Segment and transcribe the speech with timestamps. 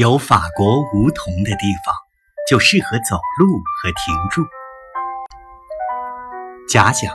[0.00, 1.94] 有法国梧桐的地方，
[2.48, 4.42] 就适合走路和停住。
[6.66, 7.12] 假想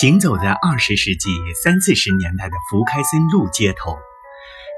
[0.00, 1.28] 行走在二十世纪
[1.62, 3.98] 三四十年代的福开森路街头，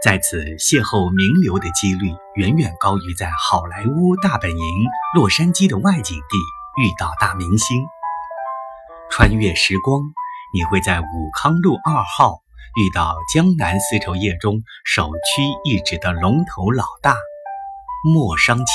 [0.02, 4.84] 在此邂逅名流的几率远远高于在好莱坞大本营
[5.14, 7.86] 洛杉矶的外景地遇到大明星。
[9.08, 10.00] 穿越时光，
[10.52, 12.43] 你会在武康路二号。
[12.76, 17.16] 遇到江南丝绸业中首屈一指的龙头老大
[18.04, 18.66] 莫商清，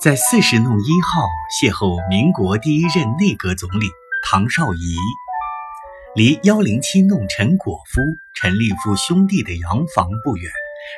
[0.00, 1.26] 在四十弄一号
[1.60, 3.88] 邂逅民国第一任内阁总理
[4.22, 4.96] 唐绍仪，
[6.14, 8.00] 离幺零七弄陈果夫、
[8.36, 10.48] 陈立夫兄弟的洋房不远，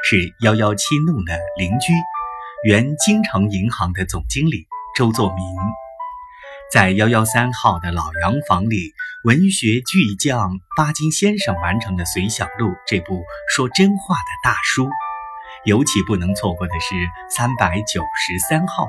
[0.04, 1.94] 是幺幺七弄的邻居，
[2.62, 5.44] 原京城银行的总经理周作明。
[6.70, 8.92] 在幺幺三号的老洋房里，
[9.24, 14.88] 文学巨匠巴金先生完成了《随想录》这部说真话的大书。
[15.64, 16.94] 尤其不能错过的是
[17.28, 18.86] 三百九十三号，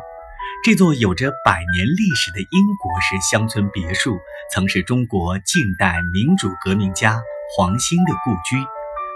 [0.64, 4.20] 这座有着百年历史的英国式乡村别墅，
[4.54, 7.20] 曾是中国近代民主革命家
[7.58, 8.64] 黄兴的故居。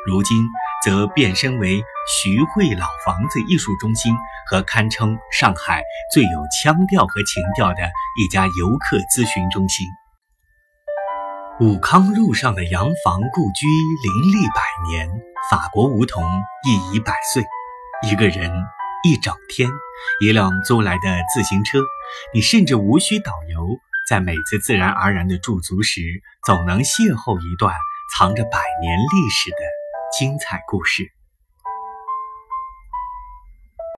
[0.08, 0.36] 如今
[0.84, 4.16] 则变身为徐汇老房子艺术中心
[4.50, 7.84] 和堪称上海最有腔调和情调的
[8.20, 9.86] 一家游客咨询中心。
[11.59, 15.08] 武康路上的洋房故居林立百年，
[15.52, 16.23] 法国梧桐
[16.68, 17.44] 亦已百岁。
[18.09, 18.52] 一个人
[19.04, 19.70] 一整天，
[20.20, 21.80] 一辆租来的自行车，
[22.34, 23.68] 你甚至无需导游，
[24.09, 26.02] 在每次自然而然的驻足时，
[26.44, 27.76] 总能邂逅一段
[28.18, 29.58] 藏着百年历史的。
[30.18, 31.12] 精彩故事。